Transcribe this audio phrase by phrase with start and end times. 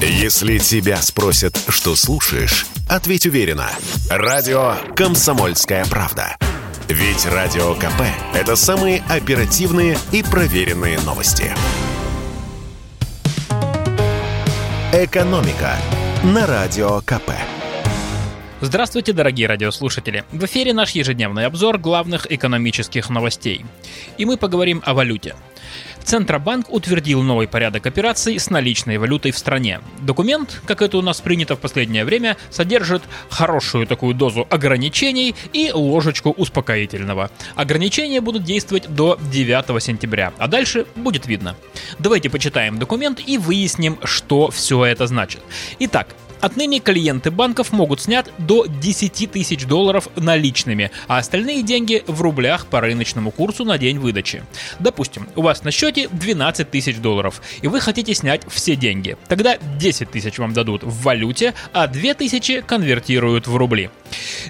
[0.00, 3.70] Если тебя спросят, что слушаешь, ответь уверенно.
[4.10, 6.36] Радио «Комсомольская правда».
[6.86, 8.02] Ведь Радио КП–
[8.34, 11.50] это самые оперативные и проверенные новости.
[14.92, 15.76] «Экономика»
[16.22, 17.30] на Радио КП.
[18.60, 20.24] Здравствуйте, дорогие радиослушатели!
[20.30, 23.64] В эфире наш ежедневный обзор главных экономических новостей.
[24.18, 25.36] И мы поговорим о валюте.
[26.04, 29.80] Центробанк утвердил новый порядок операций с наличной валютой в стране.
[30.00, 35.72] Документ, как это у нас принято в последнее время, содержит хорошую такую дозу ограничений и
[35.72, 37.30] ложечку успокоительного.
[37.56, 41.56] Ограничения будут действовать до 9 сентября, а дальше будет видно.
[41.98, 45.42] Давайте почитаем документ и выясним, что все это значит.
[45.80, 46.08] Итак,
[46.40, 52.66] Отныне клиенты банков могут снять до 10 тысяч долларов наличными, а остальные деньги в рублях
[52.66, 54.42] по рыночному курсу на день выдачи.
[54.78, 59.16] Допустим, у вас на счете 12 тысяч долларов, и вы хотите снять все деньги.
[59.28, 63.90] Тогда 10 тысяч вам дадут в валюте, а 2 тысячи конвертируют в рубли.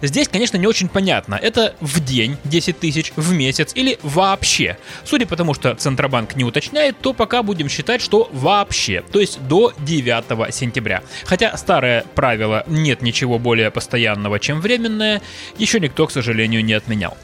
[0.03, 4.79] Здесь, конечно, не очень понятно, это в день 10 тысяч, в месяц или вообще.
[5.05, 9.41] Судя по тому, что Центробанк не уточняет, то пока будем считать, что вообще, то есть
[9.47, 11.03] до 9 сентября.
[11.25, 15.23] Хотя старое правило «нет ничего более постоянного, чем временное»
[15.59, 17.17] еще никто, к сожалению, не отменял.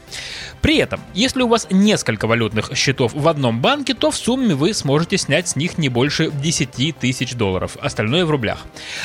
[0.63, 4.73] При этом, если у вас несколько валютных счетов в одном банке, то в сумме вы
[4.73, 8.59] сможете снять с них не больше 10 тысяч долларов, остальное в рублях.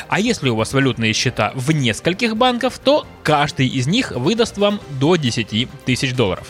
[0.07, 4.79] А если у вас валютные счета в нескольких банках, то каждый из них выдаст вам
[5.01, 6.47] до 10 тысяч долларов.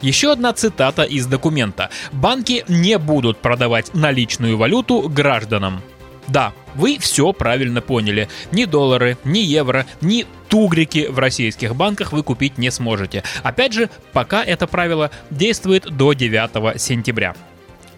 [0.00, 1.90] Еще одна цитата из документа.
[2.12, 5.82] Банки не будут продавать наличную валюту гражданам.
[6.28, 8.28] Да, вы все правильно поняли.
[8.52, 10.26] Ни доллары, ни евро, ни
[10.56, 13.22] тугрики в российских банках вы купить не сможете.
[13.42, 17.34] Опять же, пока это правило действует до 9 сентября.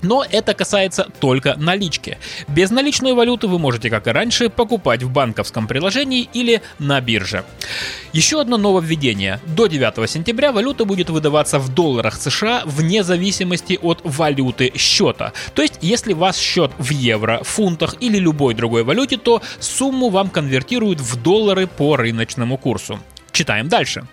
[0.02, 2.18] Но это касается только налички.
[2.48, 7.44] Безналичную валюту вы можете, как и раньше, покупать в банковском приложении или на бирже.
[8.12, 9.41] Еще одно нововведение.
[9.46, 15.32] До 9 сентября валюта будет выдаваться в долларах США вне зависимости от валюты счета.
[15.54, 20.08] То есть, если у вас счет в евро, фунтах или любой другой валюте, то сумму
[20.10, 22.98] вам конвертируют в доллары по рыночному курсу.
[23.38, 24.04] Читаем дальше.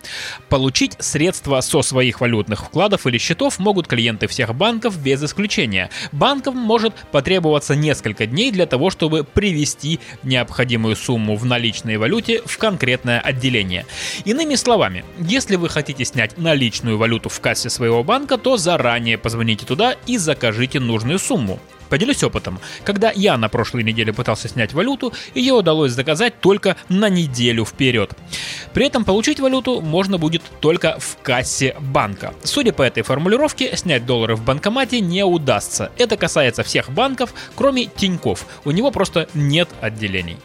[0.48, 5.90] Получить средства со своих валютных вкладов или счетов могут клиенты всех банков без исключения.
[6.12, 12.56] Банкам может потребоваться несколько дней для того, чтобы привести необходимую сумму в наличной валюте в
[12.56, 13.84] конкретное отделение.
[14.24, 19.66] Иными словами, если вы хотите снять наличную валюту в кассе своего банка, то заранее позвоните
[19.66, 21.58] туда и закажите нужную сумму.
[21.88, 22.58] Поделюсь опытом.
[22.84, 28.12] Когда я на прошлой неделе пытался снять валюту, ее удалось заказать только на неделю вперед.
[28.76, 32.34] При этом получить валюту можно будет только в кассе банка.
[32.42, 35.90] Судя по этой формулировке, снять доллары в банкомате не удастся.
[35.96, 38.44] Это касается всех банков, кроме Тиньков.
[38.66, 40.36] У него просто нет отделений.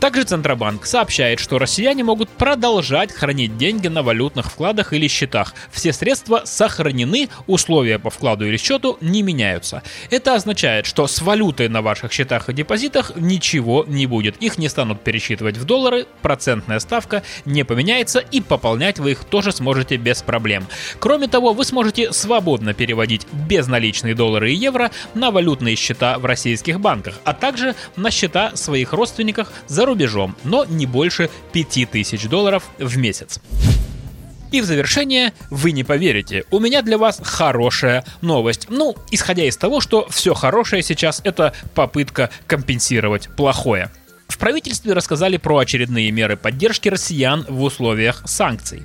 [0.00, 5.52] Также Центробанк сообщает, что россияне могут продолжать хранить деньги на валютных вкладах или счетах.
[5.70, 9.82] Все средства сохранены, условия по вкладу или счету не меняются.
[10.08, 14.38] Это означает, что с валютой на ваших счетах и депозитах ничего не будет.
[14.38, 19.52] Их не станут пересчитывать в доллары, процентная ставка не поменяется и пополнять вы их тоже
[19.52, 20.66] сможете без проблем.
[20.98, 26.80] Кроме того, вы сможете свободно переводить безналичные доллары и евро на валютные счета в российских
[26.80, 32.96] банках, а также на счета своих родственников за рубежом, но не больше 5000 долларов в
[32.96, 33.40] месяц.
[34.52, 38.66] И в завершение, вы не поверите, у меня для вас хорошая новость.
[38.68, 43.90] Ну, исходя из того, что все хорошее сейчас это попытка компенсировать плохое.
[44.40, 48.84] Правительстве рассказали про очередные меры поддержки россиян в условиях санкций.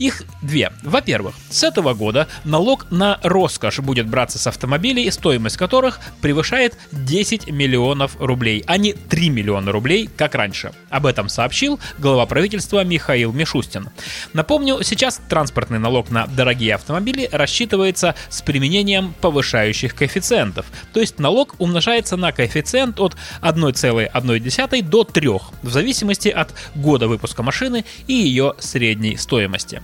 [0.00, 0.72] Их две.
[0.82, 7.52] Во-первых, с этого года налог на роскошь будет браться с автомобилей, стоимость которых превышает 10
[7.52, 10.72] миллионов рублей, а не 3 миллиона рублей, как раньше.
[10.90, 13.90] Об этом сообщил глава правительства Михаил Мишустин.
[14.32, 20.66] Напомню, сейчас транспортный налог на дорогие автомобили рассчитывается с применением повышающих коэффициентов.
[20.92, 25.28] То есть налог умножается на коэффициент от 1,1 до 3,
[25.62, 29.82] в зависимости от года выпуска машины и ее средней стоимости.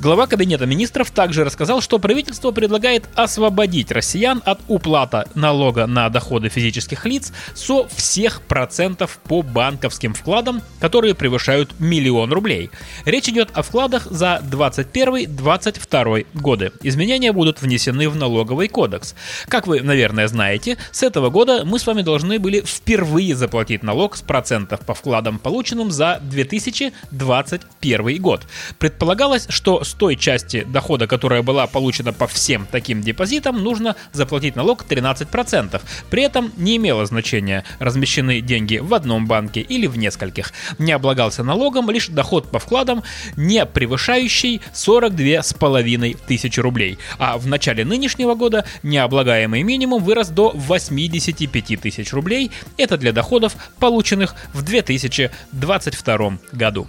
[0.00, 6.48] Глава Кабинета министров также рассказал, что правительство предлагает освободить россиян от уплаты налога на доходы
[6.48, 12.70] физических лиц со всех процентов по банковским вкладам, которые превышают миллион рублей.
[13.04, 16.72] Речь идет о вкладах за 2021-2022 годы.
[16.82, 19.14] Изменения будут внесены в налоговый кодекс.
[19.48, 24.16] Как вы, наверное, знаете, с этого года мы с вами должны были впервые заплатить налог
[24.16, 28.46] с 10% по вкладам, полученным за 2021 год.
[28.78, 34.56] Предполагалось, что с той части дохода, которая была получена по всем таким депозитам, нужно заплатить
[34.56, 35.80] налог 13%.
[36.10, 40.52] При этом не имело значения, размещены деньги в одном банке или в нескольких.
[40.78, 43.02] Не облагался налогом лишь доход по вкладам,
[43.36, 46.98] не превышающий 42,5 тысячи рублей.
[47.18, 52.50] А в начале нынешнего года необлагаемый минимум вырос до 85 тысяч рублей.
[52.76, 54.15] Это для доходов, полученных
[54.52, 56.86] в 2022 году.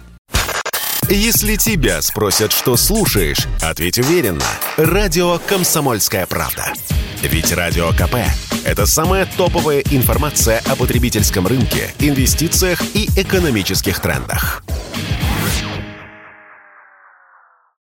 [1.10, 4.44] Если тебя спросят, что слушаешь, ответь уверенно.
[4.76, 6.74] Радио «Комсомольская правда».
[7.22, 8.16] Ведь Радио КП–
[8.64, 14.62] это самая топовая информация о потребительском рынке, инвестициях и экономических трендах.